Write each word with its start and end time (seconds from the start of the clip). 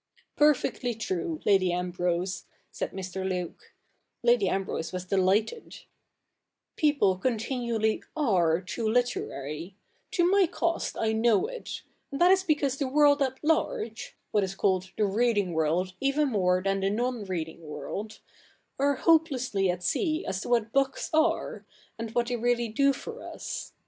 Perfectly 0.35 0.95
true, 0.95 1.41
Lady 1.45 1.71
Ambrose,' 1.71 2.45
said 2.71 2.89
Mr. 2.89 3.23
Luke— 3.23 3.71
Lady 4.23 4.49
Ambrose 4.49 4.91
was 4.91 5.05
delighted— 5.05 5.81
'people 6.75 7.19
continually 7.19 8.01
are 8.17 8.61
too 8.61 8.89
literary— 8.89 9.75
to 10.13 10.25
my 10.25 10.47
cost 10.47 10.97
I 10.97 11.13
know^ 11.13 11.47
it; 11.51 11.83
and 12.11 12.19
that 12.19 12.31
is 12.31 12.41
because 12.43 12.77
the 12.77 12.87
world 12.87 13.21
at 13.21 13.37
large— 13.43 14.17
what 14.31 14.43
is 14.43 14.55
called 14.55 14.89
the 14.97 15.05
reading 15.05 15.53
world 15.53 15.93
even 15.99 16.29
more 16.29 16.63
than 16.63 16.79
the 16.79 16.89
non 16.89 17.23
reading 17.25 17.61
world— 17.61 18.21
are 18.79 18.95
hopelessly 18.95 19.69
at 19.69 19.83
sea 19.83 20.25
as 20.25 20.41
to 20.41 20.49
what 20.49 20.73
books 20.73 21.11
are, 21.13 21.63
and 21.99 22.09
what 22.15 22.25
they 22.25 22.35
really 22.35 22.69
do 22.69 22.91
for 22.91 23.21
us. 23.21 23.73